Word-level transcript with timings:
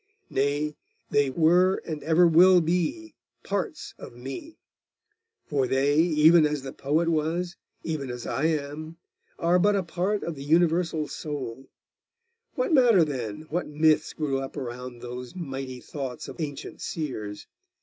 Nay, 0.31 0.75
they 1.11 1.29
were 1.29 1.75
and 1.85 2.01
ever 2.01 2.25
will 2.27 2.59
be 2.59 3.13
parts 3.43 3.93
of 3.99 4.15
me; 4.15 4.57
for 5.45 5.67
they, 5.67 5.95
even 5.99 6.43
as 6.43 6.63
the 6.63 6.73
poet 6.73 7.07
was, 7.07 7.55
even 7.83 8.09
as 8.09 8.25
I 8.25 8.45
am, 8.45 8.97
are 9.37 9.59
but 9.59 9.75
a 9.75 9.83
part 9.83 10.23
of 10.23 10.33
the 10.33 10.43
universal 10.43 11.07
soul. 11.07 11.67
What 12.55 12.73
matter, 12.73 13.03
then, 13.05 13.41
what 13.51 13.67
myths 13.67 14.13
grew 14.13 14.39
up 14.39 14.57
around 14.57 15.03
those 15.03 15.35
mighty 15.35 15.79
thoughts 15.79 16.27
of 16.27 16.41
ancient 16.41 16.81
seers? 16.81 17.45